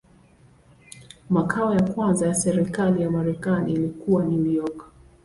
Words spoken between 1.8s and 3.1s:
kwanza ya serikali